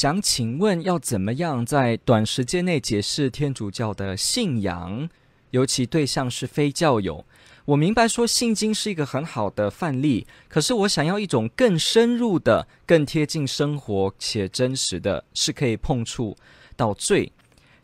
[0.00, 5.10] 想请问，要怎么样在短时间内解释天主教的信仰？
[5.50, 7.24] 尤其对象是非教友。
[7.64, 16.36] 我明白说圣经是一个很好的范例，可是我想要一种更深入的、更贴近生活且真实的，是可以碰触
[16.76, 17.32] 到罪、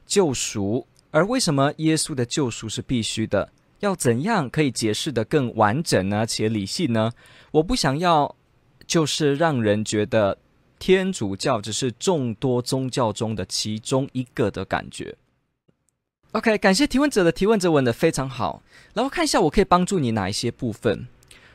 [0.06, 0.86] 救赎。
[1.10, 3.50] 而为什么耶稣的救赎是必须的？
[3.80, 6.24] 要怎样可以解释得更完整呢？
[6.24, 7.10] 且理性呢？
[7.50, 8.36] 我不想要，
[8.86, 10.38] 就是让人觉得。
[10.86, 15.16] 天主教只是众多宗教中的其中一个的感觉。
[16.32, 18.62] OK，感谢提问者的提问者问的非常好。
[18.92, 21.08] 然后看一下我可以帮助你哪一些部分。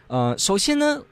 [0.07, 1.03] 呃，首先呢，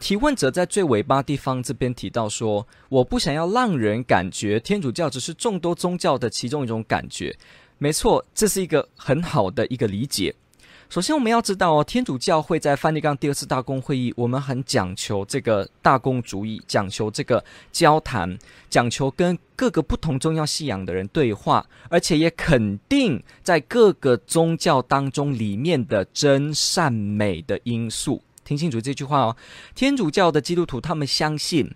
[0.00, 7.38] 提问者在最尾巴地方这边提到说，我不想要让人感觉天主教只是众多宗教的其中一种感觉。
[7.78, 10.34] 没错，这是一个很好的一个理解。
[10.90, 18.36] 首先，我们要知道哦，天主教会在梵蒂冈第二次大公会议，我们很讲求这个大公主义，讲求这个交谈，
[18.68, 28.20] 讲求跟各个不同宗教信仰的人对话，而且也肯定在各个宗教当中里面的真善美的因素。
[28.44, 29.36] 听清楚这句话哦，
[29.76, 31.72] 天主教的基督徒他们相信，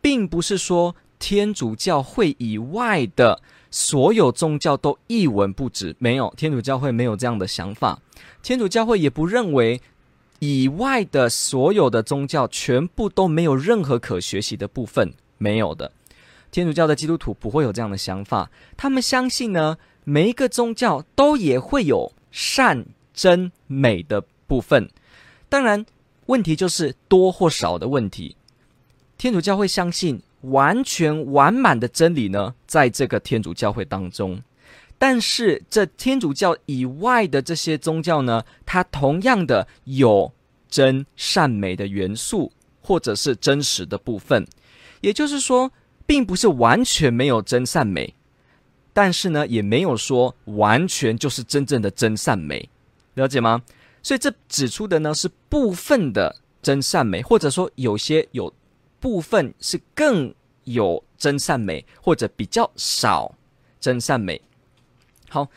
[0.00, 3.40] 并不是说天主教会以外的。
[3.68, 8.00] 所有宗教都一文不值，没有，天主教会没有这样的想法。
[8.42, 9.82] 天主教会也不认为
[10.38, 15.92] 以外的所有的宗教全部都没有任何可学习的部分，没有的。
[16.50, 24.88] 天主教的基督徒不会有这样的想法，他们相信呢，每一个宗教都也会有善、真、美的部分。
[25.50, 25.84] 当然，
[26.26, 28.36] 问题就是多或少的问题。
[29.18, 30.22] 天主教会相信。
[30.50, 34.42] 完全完满的真理呢，在这个天主教会当中，
[34.98, 40.32] 但是这天主教以外的这些宗教呢，它同样的有
[40.68, 44.46] 真善美的元素，或者是真实的部分。
[45.00, 45.70] 也就是说，
[46.06, 48.14] 并不是完全没有真善美，
[48.92, 52.68] 但是呢，也没有说完全就是真正的真善美，
[53.14, 53.62] 了解吗？
[54.02, 58.52] 所以这指出的呢，是部分的真善美，或者说有些有。
[59.00, 60.34] 部分是更
[60.64, 63.34] 有真善美，或者比较少
[63.78, 64.40] 真善美。
[65.28, 65.48] 好，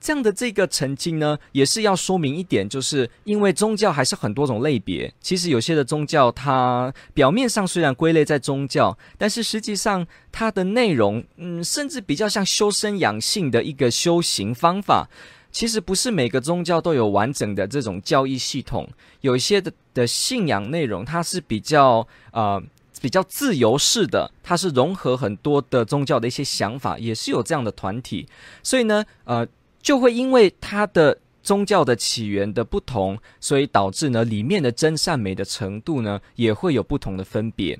[0.00, 5.12] 这样的这个澄清呢，也是要说明一点，就是因为宗教还是很多种类别。
[5.20, 15.08] 其实有些的宗教，它表面上虽然归类在宗教，但是实际上它的内容，嗯，甚至比较像修身养性的一个修行方法。
[15.50, 18.88] 其实不是每个宗教都有完整的这种教义系统，
[19.22, 22.62] 有一些的的信仰内容，它是比较呃。
[23.00, 28.26] 比较自由式的，它是融合很多的宗教的一些想法，也是有这样的团体，
[28.62, 29.46] 所以呢，呃，
[29.80, 37.78] 就会因为它的宗教的起源的不同，所以导致呢，里面的真善美的程度呢，也会有不同的分别。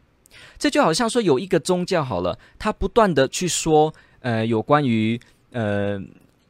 [0.59, 5.21] 这就好像说，有一个宗教好了，它不断的去说，呃，有关于
[5.53, 6.01] 呃，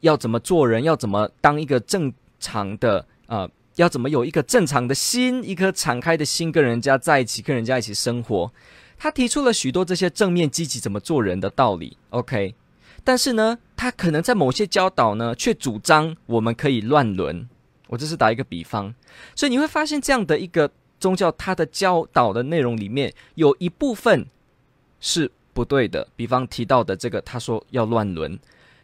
[0.01, 3.49] 要怎么做人，要怎么当一个正常的呃。
[3.79, 8.51] 要怎么有一个正常的心，一颗敞开的心，跟人家在一起，跟人家一起生活？
[8.97, 11.95] 他提出了许多这些正面积极怎么做人的道理。
[12.09, 12.53] OK，
[13.05, 17.47] 但是呢，他可能在某些教导呢，却主张我们可以乱伦。
[17.87, 18.93] 我这是打一个比方，
[19.33, 20.69] 所以你会发现这样的一个
[20.99, 24.27] 宗教，它的教导的内容里面有一部分
[24.99, 26.05] 是不对的。
[26.17, 28.37] 比方提到的这个，他说要乱伦。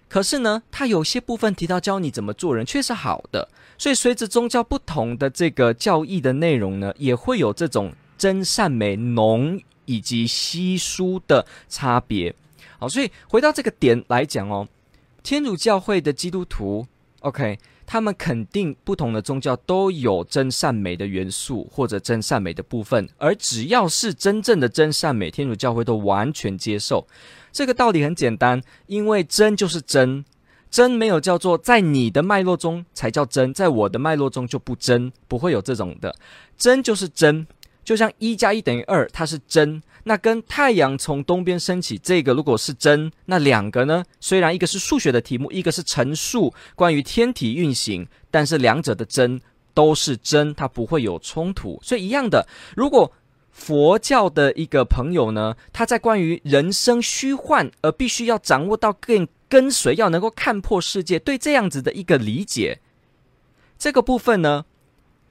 [0.08, 3.50] 可是呢，他有些部分提到教你怎么做人，却是好的。
[3.78, 12.34] 所以随着宗教不同的这个教义的内容呢，也会有这种真善美浓以及稀疏的差别。
[12.80, 14.68] 好，所以回到这个点来讲哦，
[15.24, 16.88] 天主教会的基督徒
[17.20, 27.06] ，OK，他们肯定不同的宗教都有真善美的元素或者真善美的部分，而只要是真正的真善美，天主教会都完全接受。
[27.56, 30.26] 这个道理很简单，因为真就是真，
[30.70, 36.14] 真没有叫做在你的脉络中才叫真，在我的脉络中就不真，不会有这种的。
[36.58, 37.48] 真就是真，
[37.82, 39.82] 就像一加一等于二，它是真。
[40.04, 44.04] 那跟太阳从东边升起，这个如果是真，那两个呢？
[44.20, 49.40] 虽然一个是数学的题目，一个是陈述关于天体运行，但是两者的真
[49.74, 51.80] 都是真，它不会有冲突。
[51.82, 53.10] 所以一样的，如果。
[53.56, 62.80] 佛教的一个朋友呢，他在关于人生虚幻而必须要掌握到更跟随，要能够看破世界，对这样子的一个理解，
[63.80, 64.66] 这个部分呢，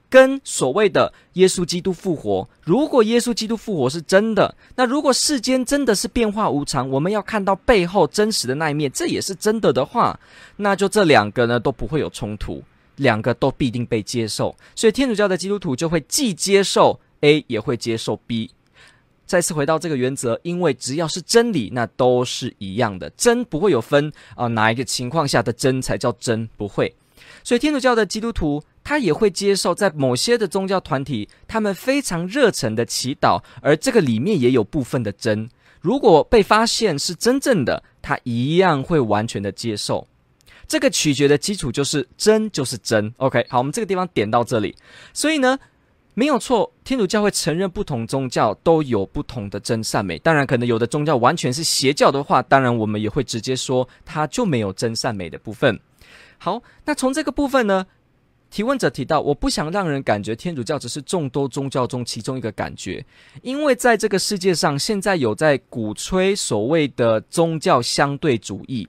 [0.09, 10.19] 跟所谓的耶稣基督复活，如果耶稣基督复活是真的，那如果世间真的是变化无常，我们要看到背后真实的那一面，这也是真的的话，
[10.57, 12.63] 那就这两个呢都不会有冲突，
[12.95, 14.55] 两个都必定被接受。
[14.75, 18.51] 所以天主教的基督徒就会既接受 A，也会接受 B。
[19.25, 26.95] 再次回到这个原则，因为只要是真理，那都是一样的，真不会有分啊、哪一个情况下的真才叫真，不会。
[27.43, 28.63] 所以天主教的基督徒。
[28.87, 35.49] 他也会接受，在某些的宗教团体，他们非常热忱的祈祷，而这个里面也有部分的真。
[35.81, 40.07] 如果被发现是真正的，他一样会完全的接受。
[40.67, 43.11] 这个取决的基础就是真就是真。
[43.17, 44.75] OK，好，我们这个地方点到这里。
[45.13, 45.57] 所以呢，
[46.17, 50.17] 没有错，天主教会承认不同宗教都有不同的真善美。
[50.17, 55.77] 当然，可能有的宗教完全是邪教的话，当然我们也会直接说它就没有真善美的部分。
[56.37, 57.85] 好，那从这个部分呢，
[58.49, 63.05] 提问者提到：“我不想让人感觉天主教只是众多宗教中其中一个感觉，
[63.41, 68.87] 因为在这个世界上，现在有在鼓吹所谓的宗教相对主义，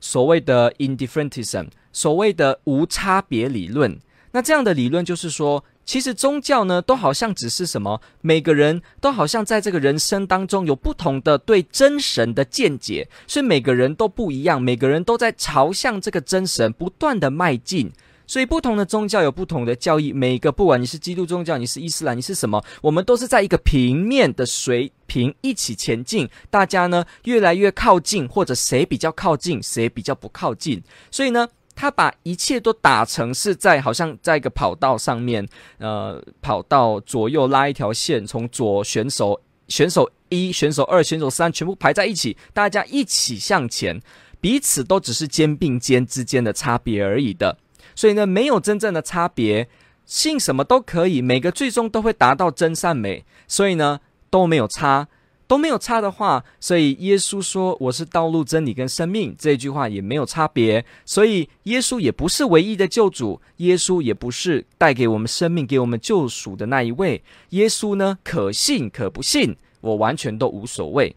[0.00, 3.96] 所谓的 indifferentism，所谓的无差别理论。
[4.32, 17.92] 那这样的理论就是说，其实宗教呢，都好像只是什么，每个人都好像在这个人生当中有不同的对真神的见解，所以每个人都不一样，每个人都在朝向这个真神不断的迈进。”
[18.26, 20.10] 所以，不同的宗教有不同的教义。
[20.10, 26.26] 每个，不管你是基督宗教，你是伊斯兰，你是什么，我们都是在一个平面的水平一起前进。
[26.48, 30.82] 大家呢，越来越靠近，或者谁比较靠近，谁比较不靠近。
[31.10, 35.46] 所以呢，他把一切都打成是在好像在一个跑道上面，
[35.78, 44.00] 呃，跑道左右拉一条线，从左选手选手一、选手二、选手三全部排在一起，大家一起向前，
[44.40, 47.58] 彼此都只是肩并肩之间的差别而已的。
[47.94, 49.68] 所以呢，没有真正的差别，
[50.04, 53.24] 信什么都可以，每个最终都会达到真善美。
[53.46, 54.00] 所以呢，
[54.30, 55.08] 都没有差，
[55.46, 60.84] 都没有差的话，所以耶稣说我是道路、真理跟生命这句话也没有差别。
[61.04, 67.22] 所以耶稣也不是唯一的救主，耶稣也不是带给我们生命、给我们救赎的那一位。
[67.50, 71.14] 耶稣呢，可信可不信，我完全都无所谓。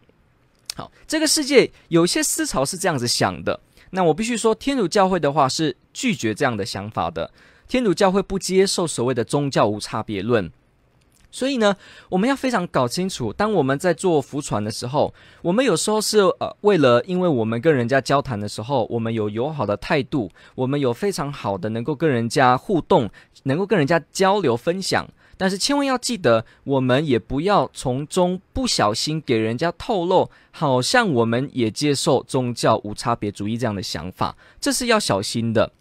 [0.75, 3.59] 好，这个世界有些思潮是这样子想的。
[3.91, 7.31] 那我必须说，天主教会的话是拒绝这样的想法的。
[7.69, 10.51] 天主教会不接受所谓的宗教无差别论。
[11.29, 11.75] 所以呢，
[12.09, 23.09] 我们要非常搞清楚，当我们在做浮传的时候，我们有时候是呃为了，因为我们跟人家交谈的时候，我们有友好的态度，我们有非常好的能够跟人家互动，
[23.43, 25.07] 能够跟人家交流分享。
[25.39, 35.71] 但是千万要记得，我们也不要从中不小心给人家透露，好像我们也接受宗教无差别主义这样的想法，这是要小心的。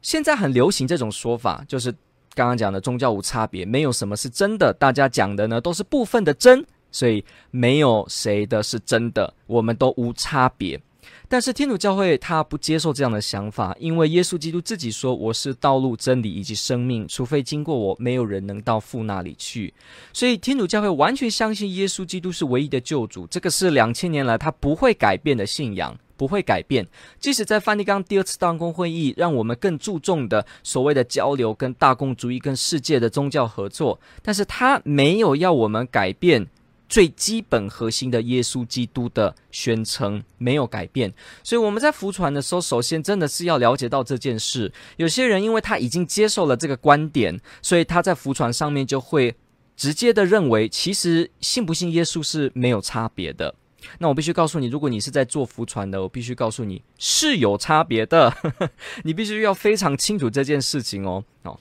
[0.00, 1.94] 现在很流行这种说法，就是
[2.34, 10.80] 刚刚讲的宗教无差别，没有什么是真的，大家讲的呢都是部分的真，所以没有谁的是真的，我们都无差别。
[11.28, 19.72] 但是天主教会他不接受这样的想法，因为耶稣基督自己说：“我是道路、真理以及生命，除非经过我，没有人能到父那里去。”
[20.12, 26.86] 所以天主教会完全相信耶稣基督是唯一的救主，这个是两千年来他不会改变的信仰，不会改变。
[27.18, 36.46] 即使在梵蒂冈第二次大公会议，让我们更注重的所谓的交流、跟大公主义、跟世界的宗教合作，但是他没有要我们改变。
[36.92, 41.10] 最基本核心的耶稣基督的宣称没有改变，
[41.42, 44.70] 所以我们在服传的时候，首先真的是要了解到这件事。
[44.98, 49.34] 有些人因为他已经接受了这个观点，所以他在服传上面就会
[49.74, 53.54] 直接的认为，其实信不信耶稣是没有差别的。
[53.98, 58.30] 那我必须告诉你，如果你是在做福传的，我必须告诉你是有差别的，
[59.04, 61.24] 你必须要非常清楚这件事情哦。
[61.42, 61.58] 好，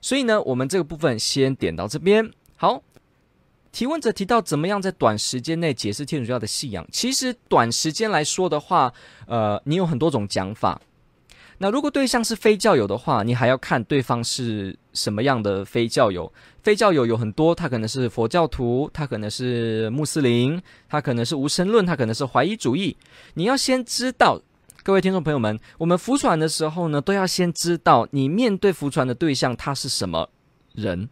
[0.00, 2.28] 所以呢，我们这个部分先点到这边。
[2.56, 2.82] 好。
[3.72, 6.86] 提问者提到，怎么样在短时间内解释天主教的信仰？
[6.92, 8.92] 其实短时间来说的话，
[9.26, 10.80] 呃，你有很多种讲法。
[11.58, 16.30] 那如果对象是非教友的话，你还要看对方是什么样的非教友。
[16.62, 22.96] 非教友有很多，他可能是佛教徒，他可能是穆斯林，他可能是无神论，他可能是怀疑主义。
[23.34, 24.40] 你要先知道，
[24.82, 30.28] 各位听众朋友们，我们浮传的时候呢，都要先知道你面对浮传的对象他是什么
[30.74, 31.08] 人。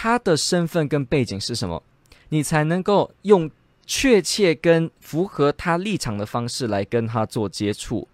[0.00, 1.82] 他的身份跟背景是什么？
[2.28, 3.50] 你才能够用
[3.84, 8.06] 确切跟符合他立场的方式来跟他做接触。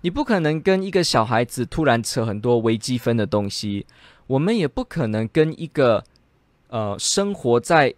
[0.00, 3.84] 你不可能跟一个小孩子突然扯很多微积分的东西，
[4.26, 6.02] 我们也不可能跟一个
[6.68, 7.94] 呃生活在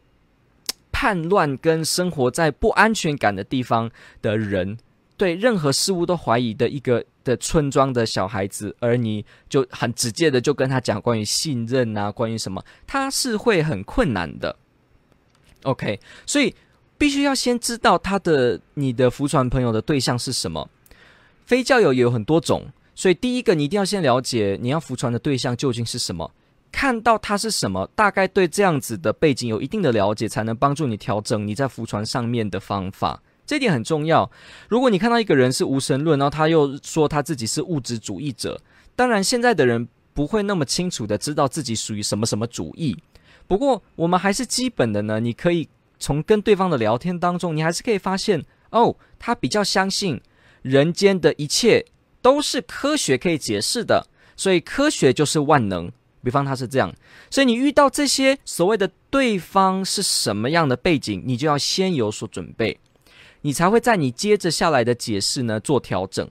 [0.90, 3.88] 叛乱跟生活在不安全感的地方
[4.21, 4.76] 的人
[5.18, 14.56] 对任何事物都怀疑的一个的村庄的小孩子，而你就很直接的就跟他讲关于信任啊，关于什么，他是会很困难的。
[15.64, 16.54] OK，所以
[16.96, 20.70] 必须要先知道他的你的福传朋友的对象是什么。
[21.44, 26.30] 非教友也有很多种，所以第一个你一定要先了解你要福传的对象究竟是什么。
[26.70, 33.20] 看到他是什么，大概对这样子的背景有一定的了解，才能帮助你调整你在福传上面的方法。
[33.49, 34.31] 这点很重要。
[34.69, 38.61] 如果你看到一个人是无神论，然后他又说他自己是物质主义者，
[38.95, 42.95] 当然现在的人不会那么清楚的知道自己属于什么什么主义。
[43.47, 45.67] 不过我们还是基本的呢，你可以
[45.99, 50.21] 从跟对方的聊天当中，你还是可以发现，哦，他比较相信
[50.61, 51.87] 人间的一切
[52.21, 55.90] 都是科学可以解释的，所以科学就是万能。
[56.21, 56.93] 比方他是这样，
[57.31, 62.78] 所以你遇到这些所谓的对方是什么样的背景，你就要先有所准备。
[63.42, 66.28] 你才会在你接着下来的解释呢做调整，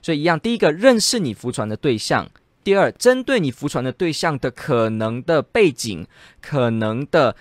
[0.00, 2.28] 所以一样，第一个认识你服传的对象，
[2.64, 6.06] 第二针对你服传的对象的可能的背景，
[6.40, 7.36] 可能的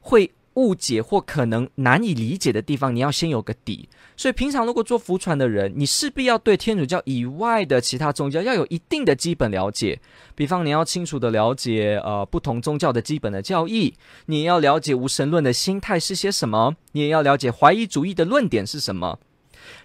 [0.00, 3.88] 会误解或可能难以理解的地方，你要先有个底。
[4.16, 9.98] 所以平常如果做福传的人，你势必要对天主教以外的其他宗教要有一定的基本了解。
[10.34, 13.94] 比方你要清楚的了解呃不同宗教的基本的教义，
[14.26, 19.18] 你也要了解无神论的心态是些什么，你也要了解怀疑主义的论点是什么，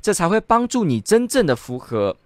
[0.02, 2.18] 这才会帮助你真正的符合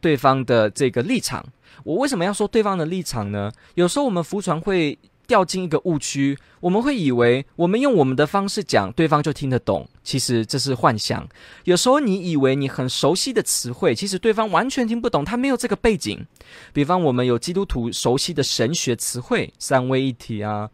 [0.00, 1.44] 对方的这个立场。
[1.84, 3.50] 我为什么要说对方的立场呢？
[3.74, 4.98] 有时候我们福传会。
[5.26, 9.88] 掉进一个误区，我们会以为我们用我们的方式讲，对方就听得懂。
[10.02, 11.28] 其实这是幻想。
[11.64, 16.24] 有时候你以为你很熟悉的词汇，其实对方完全听不懂，他没有这个背景。
[16.72, 20.70] 比方我们有基督徒熟悉的神学词汇，三位一体啊，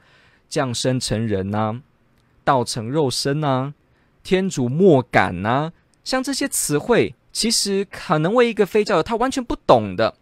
[0.49, 1.81] 降生成人啊，
[2.45, 3.73] 道成肉身啊，
[4.23, 5.73] 天主莫感啊，
[6.05, 10.15] 像这些词汇，其实可能为一个非教友他完全不懂的，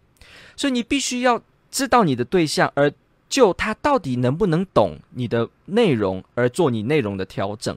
[0.55, 2.91] 所以你必须要知道你的对象，而。
[3.31, 7.75] 就他到底能不能懂你的内容而做你内容的调整。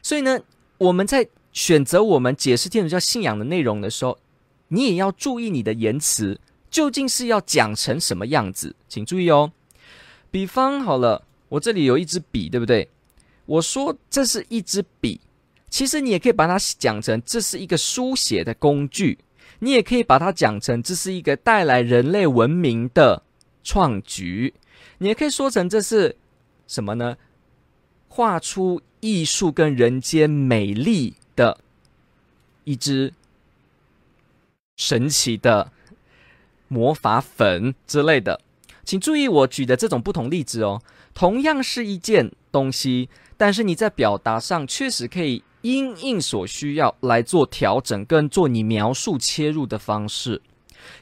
[0.00, 0.40] 所以呢，
[0.78, 4.16] 我们在选择我们解释天主教信仰的内容的时候，
[4.68, 8.76] 你也要注意你的言辞究竟是要讲成什么样子。
[8.88, 9.50] 请注意哦。
[10.30, 12.88] 比方好了，我这里有一支笔，对不对？
[13.46, 15.20] 我说这是一支笔，
[15.68, 19.18] 其实你也可以把它讲成这是一个书写的工具，
[19.58, 23.24] 你也可以把它讲成这是一个带来人类文明的。
[23.62, 24.54] 创举，
[24.98, 26.16] 你也可以说成这是
[26.66, 27.16] 什么呢？
[28.08, 31.58] 画出艺术跟人间美丽的
[32.64, 33.12] 一支
[34.76, 35.70] 神奇的
[36.68, 38.40] 魔法粉之类的。
[38.84, 40.82] 请注意我举的这种不同例子哦，
[41.14, 50.42] 同样是一件东西，但是你在表达上确实可以因应所需要来做调整，跟做你描述切入的方式。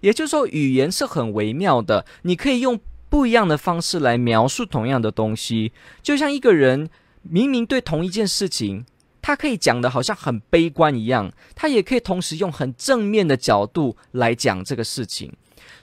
[0.01, 5.73] 也就是说，语言是很微妙的，你可以用不一样的方式来描述同样的东西。
[6.03, 6.89] 就像一个人
[7.23, 8.85] 明明对同一件事情，
[9.21, 15.33] 他可以讲的好像很悲观一样，他也可以同时用很正面的角度来讲这个事情。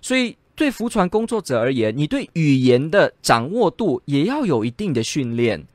[0.02, 5.66] 所以，对福传工作者而言，你对语言的掌握度也要有一定的训练。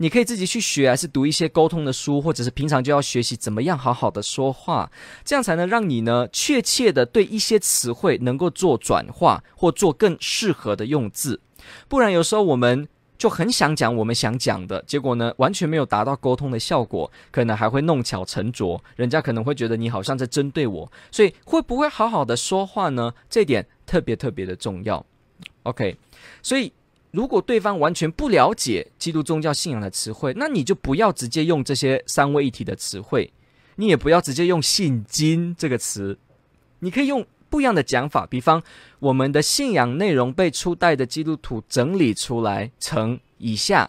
[0.00, 4.90] 你可以自己去学，还是读一些沟通的书，或者是平常就要学习怎么样好好的说话，
[5.24, 11.40] 这样才能让你呢确切的对一些词汇能够做转化，或做更适合的用字。
[11.88, 12.86] 不然有时候我们
[13.18, 20.92] 就很想讲我们想讲的，结果呢完全没有达到沟通的效果，可能还会弄巧成拙，人家可能会觉得你好像在针对我。
[21.10, 23.12] 所以会不会好好的说话呢？
[23.28, 25.04] 这点特别特别的重要。
[25.64, 25.96] OK，
[26.40, 26.72] 所以。
[27.10, 33.32] 如果对方完全不了解基督宗教信仰的词汇，那你就不要直接用这些三位一体的词汇，
[33.76, 36.18] 你也不要直接用“信经”这个词，
[36.80, 38.26] 你可以用不一样的讲法。
[38.26, 38.62] 比方，
[38.98, 43.88] 我们的信仰内容被初代的基督徒整理出来成以下：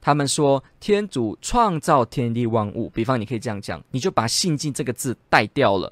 [0.00, 2.90] 他们说天主创造天地万物。
[2.90, 5.90] 比方，你可以这样讲，你就把“信经”这个字带掉了。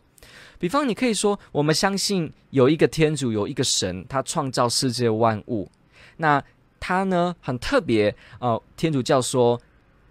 [0.59, 5.71] 比方，你可以说我们相信有一个天主，有一个神，他创造世界万物。
[6.21, 6.43] 那
[6.81, 9.61] 他呢，很特别哦，天主教说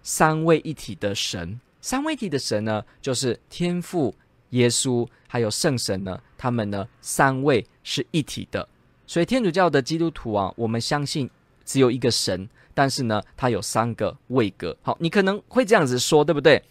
[0.02, 4.14] 三位一体的神，三位一体的神呢，就是天父、
[4.50, 8.68] 耶稣还有圣神呢，他们呢三位是一体的。
[9.06, 11.28] 所以天主教的基督徒啊，我们相信
[11.64, 14.76] 只有一个神，但是呢，他有三个位格。
[14.82, 16.62] 好，你可能会这样子说，对不对？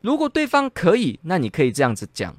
[0.00, 2.34] 如果对方可以，那你可以这样子讲。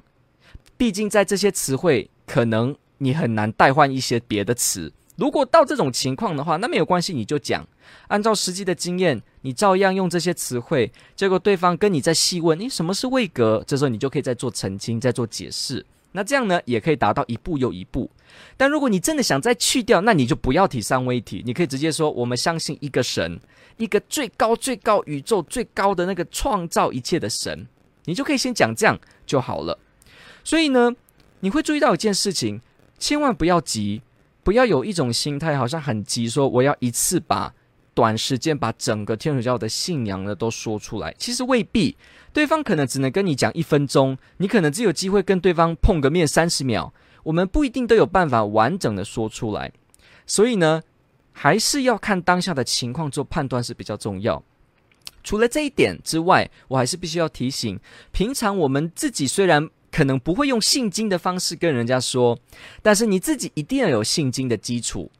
[0.76, 4.92] 毕竟在这些词汇，可能你很难代换一些别的词。
[5.18, 7.66] 如果到这种情况的话，那没有关系，你就讲。
[8.06, 13.62] 按照实际的经验，你照样用这些词汇，结果对方跟你在细问，诶，什么是位格？
[13.66, 15.84] 这时候你就可以再做澄清，再做解释。
[16.12, 18.08] 那这样呢，也可以达到一步又一步。
[18.56, 23.40] 但如果你真的想再去掉，那你就不要提三位一体，你可以直接说：我们相信一个神，
[23.76, 27.66] 一个最高最高宇宙最高的那个创造一切的神。
[28.04, 28.96] 你就可以先讲这样
[29.26, 29.76] 就好了。
[30.44, 30.94] 所以呢，
[31.40, 32.60] 你会注意到一件事情，
[32.98, 34.00] 千万不要急，
[34.48, 37.52] 不要有一种心态，好像很急，说我要一次把
[37.92, 41.14] 短时间把整个天主教的信仰呢都说出来。
[41.18, 41.94] 其实未必。
[42.32, 46.90] 对方可能只能跟你讲一分钟，你可能只有机会跟对方碰个面三十秒，
[47.24, 49.70] 我们不一定都有办法完整的说出来，
[50.26, 50.82] 所以呢，
[51.32, 54.42] 还是要看当下的情况做判断是比较重要。
[55.22, 57.78] 除了这一点之外，我还是必须要提醒，
[58.12, 62.38] 平常我们自己虽然可能不会用信经的方式跟人家说，
[62.82, 65.10] 但是你自己一定要有信经的基础。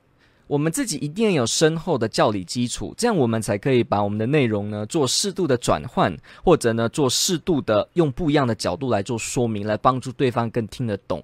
[0.47, 11.23] 我们自己一定要有深厚的教理基础，这样我们才可以把我们的内容呢做适度的转换，或者呢做适度的用不一样的角度来做说明，来帮助对方更听得懂。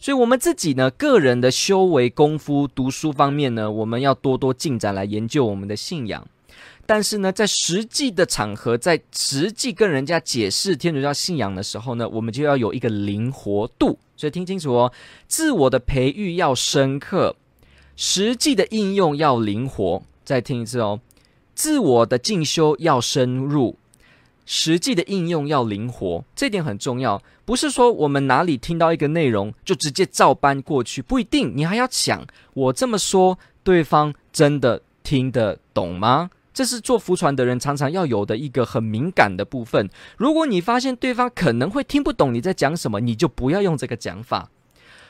[0.00, 6.26] 所以，我们自己呢个人的修为功夫、读书方面呢，我们要多多进展来研究我们的信仰。
[6.86, 13.98] 但是呢，在实际的场合，在实际跟人家解释天主教信仰的时候呢，我们就要有一个灵活度。
[14.16, 14.92] 所以听清楚哦，
[15.26, 17.36] 自我的培育要深刻。
[17.96, 21.00] 实际的应用要灵活，再听一次哦。
[21.54, 23.76] 自我的进修要深入，
[24.44, 27.22] 实际的应用要灵活，这点很重要。
[27.44, 31.52] 不是说我们哪里听到一个内容就直接照搬过去，不一定。
[31.56, 36.30] 你还要想，我这么说，对方真的听得懂吗？
[36.54, 39.90] 这是做福传的人常常要有的一个很敏感的部分。
[40.16, 44.48] 如果你发现对方可能会听不懂你在讲什么，你就不要用这个讲法。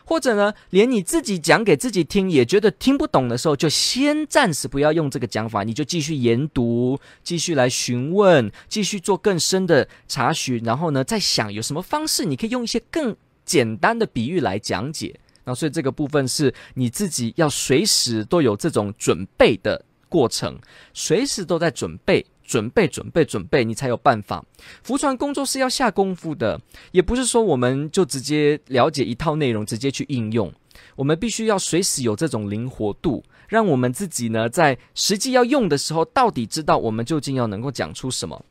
[0.07, 15.19] 或者呢，连你自己讲给自己听也觉得听不懂的时候，就先暂时不要用这个讲法，你就继续研读，继续来询问，继续做更深的查询，然后呢，再想有什么方式，你可以用一些更简单的比喻来讲解。
[15.45, 19.83] 那所以这个部分是你自己要随时都有这种准备的
[20.15, 20.57] 过程，
[20.93, 22.25] 随时都在准备。
[22.47, 24.45] 准备，准备，准备，你才有办法。
[24.83, 26.61] 福传工作是要下功夫的，
[26.93, 30.53] 也不是说我们就直接了解一套内容，直接去应用。
[30.95, 38.45] 我们必须要随时有这种灵活度，让我们自己呢，在实际要用的时候，到底知道我们究竟要能够讲出什么。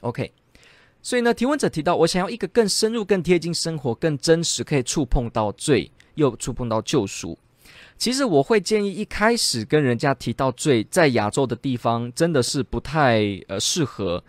[0.00, 0.30] OK，
[1.00, 7.38] 所以呢，提问者提到，我想要一个更深入、更贴近生活、更真实，可以触碰到罪，又触碰到救赎。
[7.98, 14.22] 其实我会建议一开始跟人家提到罪，在亚洲的地方真的是不太呃适合。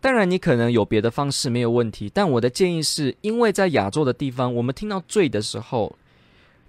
[0.00, 5.96] 当然你可能有别的方式没有问题，但我的建议是因为在亚洲的地方，我们听到罪的时候，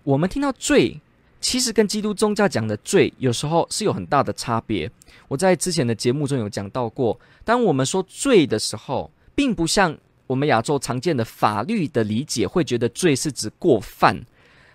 [0.03, 0.99] 我们听到罪，
[1.39, 4.89] 其实跟基督宗教讲的罪有时候是有很大的差别。
[5.27, 14.19] 我在之前的节目中有讲到过，当我们说罪的时候，并不像我们亚洲常见的法律的理解，会觉得罪是指过犯。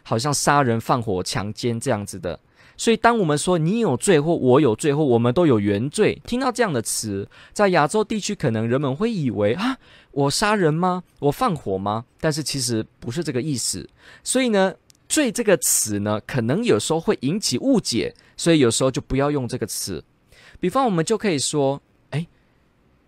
[0.04, 2.38] 好像杀人、放火、强奸这样子的，
[2.76, 9.76] 所以当我们说你有罪或我有罪或我们都有原罪，听到这样的词，在亚洲地区可能人们会以为啊，
[10.12, 11.02] 我杀人吗？
[11.18, 12.04] 我放火吗？
[12.20, 13.88] 但是其实不是这个意思。
[14.22, 14.74] 所以呢，
[15.08, 20.04] 罪这个词呢，可能有时候会引起误解，所以有时候就不要用这个词。
[20.60, 21.80] 比方我们就可以说。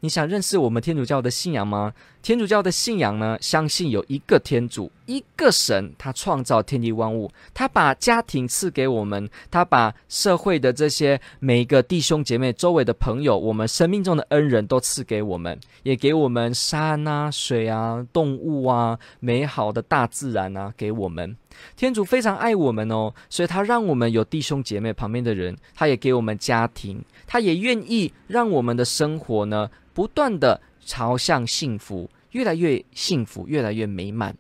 [0.00, 1.92] 你想认识我们天主教的信仰吗？
[2.26, 21.36] 天主教的信仰呢，相信有一个天主，一个神，他创造天地万物，他把家庭赐给我们，他把社会的这些每一个弟兄姐妹、周围的朋友，我们生命中的恩人都赐给我们，也给我们山啊、水啊、动物啊、美好的大自然啊，给我们。
[21.76, 29.70] 天主非常爱我们哦，所以他让我们有弟兄姐妹旁边的人，他也给我们家庭，他也愿意让我们的生活呢。
[29.94, 34.36] 不断的朝向幸福，越来越幸福，越来越美满。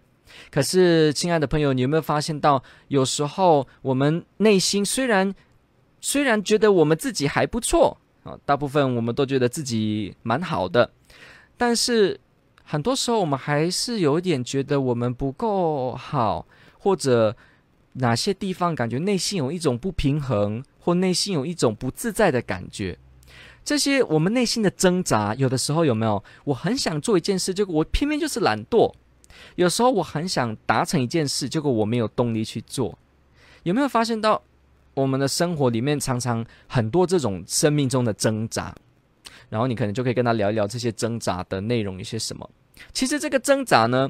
[0.50, 5.34] 可是，亲爱的朋友，你有没有发现到，有时候我们内心虽然
[6.02, 10.90] 虽然觉得我们自己还不错啊，大部分我们都觉得自己蛮好的，
[11.56, 12.20] 但是
[12.62, 16.46] 很多时候我们还是有点觉得我们不够好，
[16.78, 17.34] 或者
[17.94, 22.98] 哪些地方感觉内心有一种不平衡，或内心有一种不自在的感觉。
[23.66, 26.22] 这些我们内心的挣扎，有的时候有没有？
[26.44, 28.94] 我很想做一件事，结果我偏偏就是懒惰；
[29.56, 32.96] 有时候我很想达成一件事，结果我没有动力去做。
[33.64, 34.40] 有没有发现到
[34.94, 38.72] 我们的生活里面常常很多这种生命中的挣扎？
[39.48, 42.48] 然后你可能就可以跟他聊一聊这些挣扎的内容，一些什么？
[42.92, 44.08] 其实这个挣扎呢，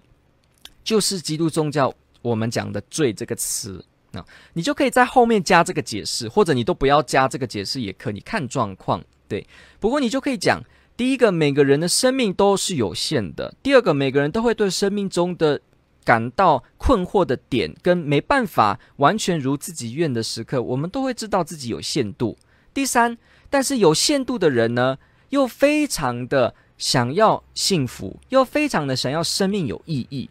[0.84, 1.90] 就是基督宗教
[2.20, 3.82] 我们讲的“罪”这个词。
[4.12, 9.02] 那你就可以在后面加这个解释，或者你都不要加这个解释也可以，你看状况。
[9.28, 9.46] 对，
[9.80, 10.62] 不过你就可以讲，
[10.96, 15.60] 第一个，每个人的生命都是有限的；第二个，每个人都会对生命中的
[16.04, 22.36] 感到困惑的点跟没办法完全如自己愿的时刻，我们都会知道自己有限度。
[22.72, 23.18] 第三，
[23.50, 24.98] 但是有限度的人呢，
[25.30, 30.30] 又非常的想要幸福，又非常的想要生命有意义。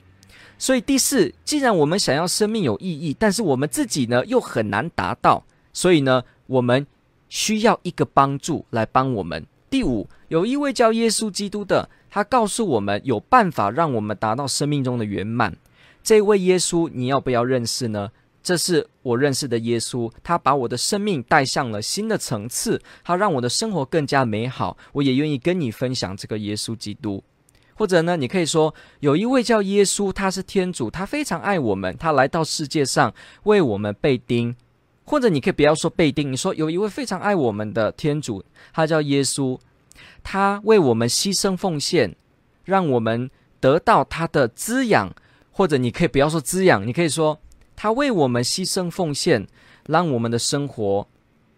[0.57, 6.87] 所以第四，既然我们想要生命有意义，但是我们自己呢又很难达到，所以呢，我们
[7.35, 9.45] 需要一个帮助来帮我们。
[9.69, 15.53] 第五，有一位叫耶稣基督的，他告诉我们有办法让我们达到生命中的圆满。
[16.01, 18.09] 这位耶稣，你要不要认识呢？
[18.41, 24.77] 这是我认识的耶稣，他把我的生命带向了新的层次，他让我的生活更加美好。
[24.93, 27.21] 我也愿意跟你分享这个耶稣基督。
[27.73, 34.55] 或者呢，你可以说有一位叫耶稣，他是天主，他非常爱我们，他来到世界上为我们被钉。
[35.05, 39.57] 或者你可以不要说被钉，你说有一位非常爱我们的天主，他叫耶稣，
[40.23, 42.15] 他为我们牺牲奉献，
[42.63, 45.13] 让我们得到他的滋养。
[45.57, 47.39] 或者你可以不要说滋养，你可以说
[47.77, 49.47] 他为我们牺牲奉献，
[49.87, 51.07] 让我们的生活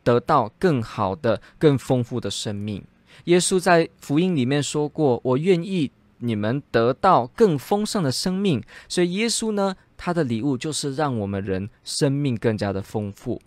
[0.04, 2.84] 得到更好的、更丰富的生命。
[3.24, 13.42] 耶稣在福音里面说过：“我愿意你们得到更丰盛的生命。”所以耶稣呢，他的礼物就是让我们人生命更加的丰富。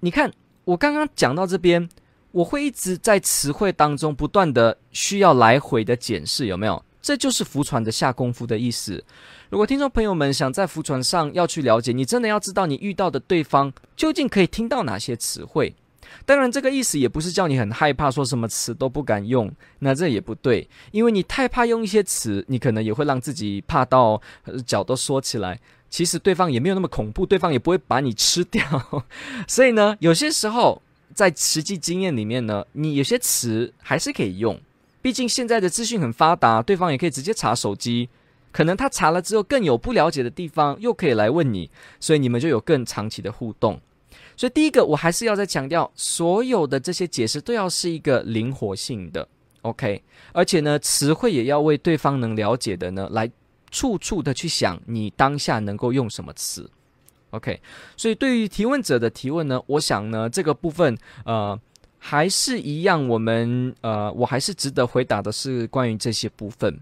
[0.00, 0.30] 你看，
[0.64, 1.88] 我刚刚讲到这边，
[2.30, 6.84] 我会一直在词汇当中不断的需要来回的检视，有没有？
[7.00, 9.04] 这就是福船的下功夫的意思。
[9.50, 15.74] 如果听众朋友们想在福船上要去了解，你真的要知道你遇到的对方究竟可以听到哪些词汇。
[16.24, 20.68] 当然，这个意思也不是叫你很害怕，说什么词都不敢用，那这也不对。
[20.92, 24.20] 因为你太怕用一些词，你可能也会让自己怕到
[24.66, 25.60] 脚都缩起来。
[25.90, 28.64] 其实对方也没有那么恐怖，对方也不会把你吃掉。
[29.46, 30.82] 所以呢，有些时候
[31.14, 34.60] 在实际经验里面呢，你有些词还是可以用。
[35.00, 38.08] 毕竟现在的资讯很发达，对方也可以直接查手机，
[38.50, 43.80] 可能他查了之后更有不了解的地方，又可以来问你，所以你们就有更长期的互动。
[44.36, 49.26] 所以第一个，我还是要再强调，所有的这些解释都要是一个灵活性的
[49.62, 53.30] ，OK，而且呢，词汇也要为对方能了解的呢，来
[53.70, 56.70] 处处的去想你当下能够用什么词
[57.30, 57.60] ，OK。
[57.96, 61.58] 所以对于提问者的提问呢，我想呢，这个部分，呃。
[62.06, 66.78] 还是一样，我们呃，我还是值得回答的是关于这些部分，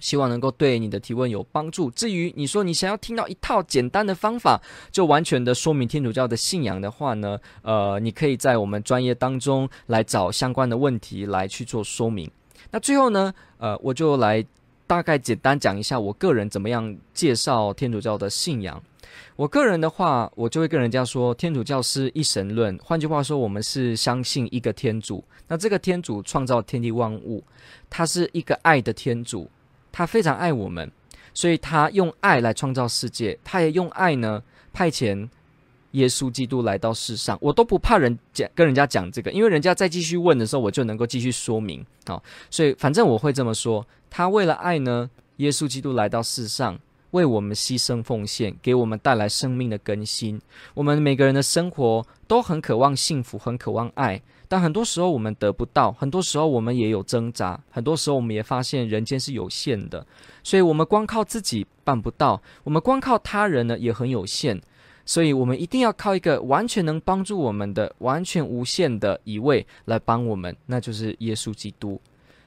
[0.00, 1.90] 希望能够对你的提问有帮助。
[1.90, 12.30] 至于你说你想要听到一套简单的方法，就完全的说明天主教的信仰的话呢，呃，你可以在我们专业当中来找相关的问题来去做说明。
[12.70, 14.44] 那最后呢，呃，我就来
[14.86, 18.82] 大概简单讲一下我个人怎么样介绍天主教的信仰。
[19.36, 22.78] 我个人的话，我就会跟人家说，天主教是一神论。
[22.82, 25.22] 换句话说，我们是相信一个天主。
[25.48, 27.42] 那这个天主创造天地万物，
[27.90, 29.50] 他是一个爱的天主，
[29.92, 30.90] 他非常爱我们，
[31.34, 35.28] 所以他用爱来创造世界，他也用爱呢派遣
[35.92, 37.38] 耶稣基督来到世上。
[37.40, 41.84] 我都不怕人讲跟人家讲这个，因为人家再继续问的时候，我就能够继续说明。
[42.06, 46.80] 好，所以反正我会这么说，他为了爱呢，耶稣基督来到世上。
[47.12, 50.40] 为我们牺牲奉献，给我们带来生命的更新。
[50.72, 60.06] 我们每个人的生活都很渴望幸福，很渴望爱，但很多时候我们得不到，很多时候我们也有挣扎，很多时候我们也发现人间是有限的，
[60.42, 64.60] 所以我们光靠自己办不到，我们光靠他人呢也很有限，
[65.06, 71.98] 所以我们一定要靠一个完全能帮助我们的、完全无限的一位来帮我们，那就是耶稣基督。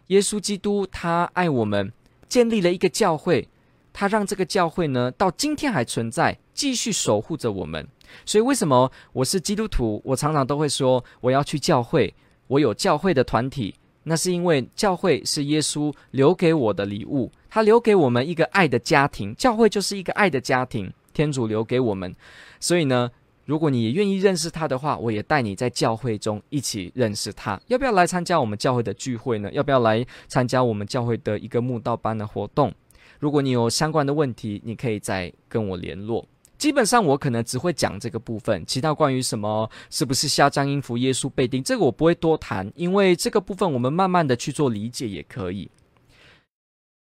[0.10, 1.92] 耶稣基督他爱我们，
[2.30, 3.50] 建立了一个教会。
[3.92, 7.88] 他让这个教会呢，到今天还存在，继续守护着我们。
[8.26, 10.02] 所以，为什么我是基督徒？
[10.06, 12.14] 我常常都会说，我要去教会，
[12.48, 13.76] 我有教会的团体。
[14.08, 19.34] 那是因为教会是耶稣留给我的礼物，他留给我们一个爱的家庭。
[19.36, 22.16] 教会就是一个爱的家庭，天主留给我们。
[22.60, 23.10] 所以呢，
[23.46, 27.60] 如果你也愿意认识他的话，我也带你在教会中一起认识他。
[27.66, 29.52] 要不要来参加我们教会的聚会呢？
[29.52, 32.72] 要不要来参加我们教会的一个慕道班的活动？
[33.18, 36.28] 如果你有相关的问题，你可以再跟我联络。
[36.58, 45.70] 基本上我可能只会讲这个部分，其他关于什么是不是下降音符、耶稣被钉，这个我不会多谈，因为这个部分我们慢慢的去做理解也可以。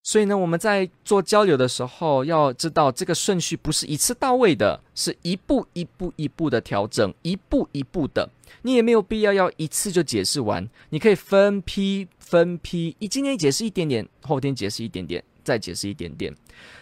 [0.05, 8.29] 所以呢，我们在做交流的时候，要知道这个顺序不是一次到位的，是一步一步一步的调整，一步一步的。
[8.63, 15.23] 你也没有必要要一次就解释完，你可以分批分批，一今天解释一点点，后天解释一点点。
[15.45, 16.33] 再解释一点点，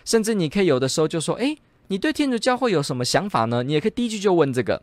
[0.05, 1.57] 甚至你可以有的时候就说：“诶，
[1.91, 4.81] 你对天主教会有什么想法呢？”你也可以第一句就问这个：“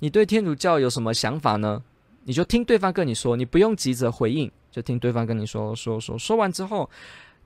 [0.00, 1.82] 你对天主教有什么想法呢？”
[2.24, 6.16] 你就听对方跟你说，你不用急着回应，就听对方跟你说说说。
[6.18, 6.88] 说完之后，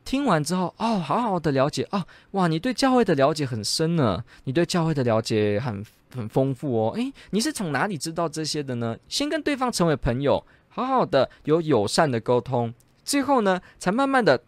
[0.05, 6.93] 听完之后，哦，好好的了解哦，哇，你对教会的了解很深呢，你对教会的了解很很丰富哦。
[6.97, 8.99] 诶，你是从哪里知道这些的呢？
[9.09, 14.43] 先跟对方成为朋友，好好的有友善的沟通，最后呢，才慢慢的，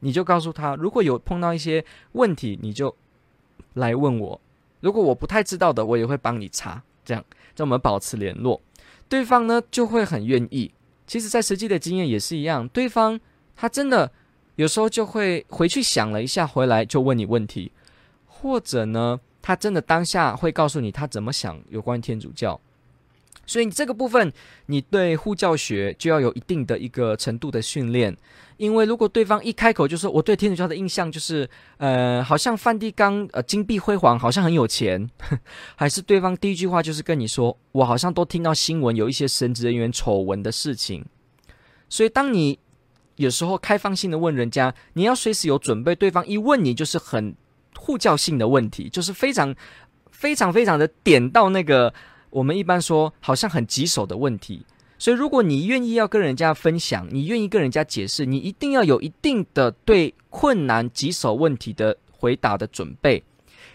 [0.00, 2.94] 你就告诉他，如果有碰到一些问题，你就
[3.74, 4.40] 来问我。
[4.80, 6.82] 如果我不太知道的，我也会帮你查。
[7.04, 7.24] 这样，
[7.56, 8.60] 让我们保持联络。
[9.08, 10.72] 对方呢就会很愿意。
[11.06, 13.18] 其实，在实际的经验也是一样，对方
[13.56, 14.10] 他真的
[14.56, 17.72] 有时候就会回去想了一下，回来就问你问题，
[18.26, 22.58] 或者呢，他真的当下会告诉你他怎么想有关天主教。
[23.44, 24.32] 所以，这个部分
[24.66, 28.16] 你对护教学就要有一定的一个程度的训练。
[28.58, 35.10] 因为如果对方一开口就说我对天主教的印象就是，呃，好像梵蒂冈呃金碧辉煌，好像很有钱，
[35.74, 41.04] 还是对方第一句话就是跟你说，我好像都听到新闻有一些神职人员丑闻的事情，
[41.88, 42.56] 所以当你
[43.16, 47.34] 有时候开放性的问人家，你要随时有准备，对方一问你就是很
[47.76, 49.52] 护教性的问题，就是非常
[50.12, 51.92] 非常非常的点到那个
[52.32, 54.66] 我们一般说好像很棘手的问题。
[54.98, 63.24] 所以，如果你愿意要跟人家分享，你愿意跟人家解释，你一定要有一定的对困难棘手问题的回答的准备，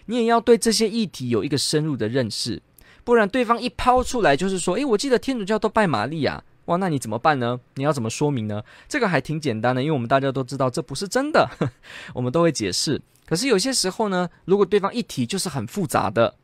[0.06, 2.62] 你也要对这些议题有一个深入的认识，
[3.04, 7.60] 不然对方一抛出来就是说，诶，我记得天主教都拜玛利亚，哇，那你怎么办呢？
[7.74, 8.62] 你要怎么说明呢？
[8.88, 11.46] 这个还挺简单的，因为我们大家都知道这不是真的，
[12.14, 12.98] 我们都会解释。
[13.26, 16.34] 可是有些时候呢，如果对方一提就是很复杂的，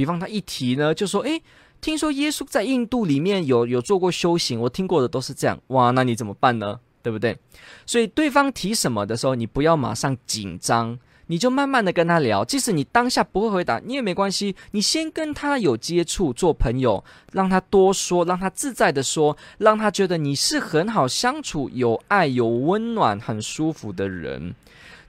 [0.00, 1.42] 比方他一提呢，就说，诶。
[1.82, 5.58] 听说耶稣在印度里面有有做过修行，我听过的都是这样。
[5.66, 6.80] 哇，那你怎么办呢？
[7.02, 7.36] 对不对？
[7.84, 12.44] 所以对方提什么的时候，你不要马上紧张，你就慢慢的跟他聊。
[12.44, 24.54] 即使你当下不会回答，你也没关系，你先跟他有接触，做朋友，让他多说，让他自在的说，让他觉得你是很好相处、有爱、有温暖、很舒服的人。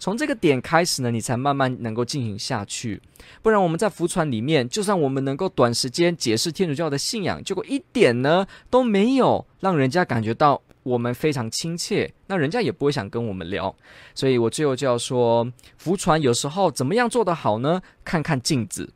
[0.01, 2.99] 从这个点开始呢，你才慢慢能够进行下去。
[3.43, 13.75] 不然我们在福传里面，就算我们能够短时间解释天主教的信仰，结果一点呢都没有，让人家感觉到我们非常亲切，那人家也不会想跟我们聊。
[14.15, 17.83] 所以我最后就要说，福传有时候怎么样做得好呢？
[18.03, 18.91] 看看镜子，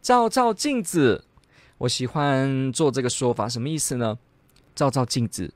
[0.00, 1.24] 照照镜子。
[1.78, 4.16] 我喜欢做这个说法，什么意思呢？
[4.76, 5.52] 照照镜子。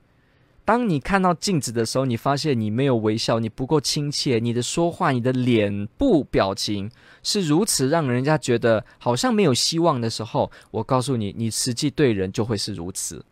[0.64, 6.88] 当你看到镜子的时候，你发现你没有微笑，你不够亲切，你的说话、你的脸部表情
[7.24, 13.24] 是如此让人家觉得好像没有希望的时候，我告诉你，你实际对人就会是如此。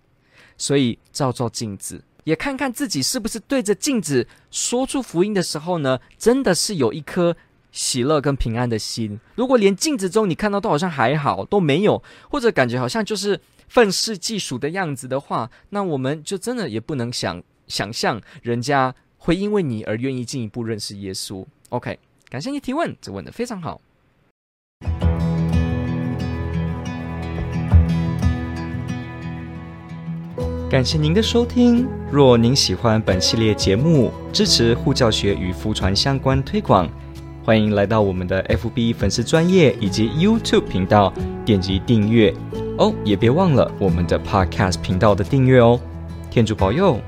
[0.58, 7.36] 所以照照镜子，也看看自己是不是对着镜子说出福音的时候呢，真的是有一颗
[7.70, 9.20] 喜乐跟平安的心。
[9.36, 13.40] 如果连镜子中你看到都好像还好，都没有，或者感觉好像就是。
[13.70, 21.46] 愤世嫉俗的样子的话，那我们就真的也不能想想象人家会因为你而愿意进一步认识耶稣。
[21.68, 21.96] OK，
[22.28, 23.80] 感谢你提问，这问的非常好。
[30.68, 31.87] 感谢您的收听。
[32.11, 36.90] 若您喜欢本系列节目，支持护教学与福传相关推广，
[37.44, 42.35] 欢迎来到我们的 FB 粉丝专业以及 YouTube 频道，点击订阅。
[42.78, 45.78] 哦，也别忘了我们的 Podcast 频道的订阅哦。
[46.30, 46.98] 天主保佑。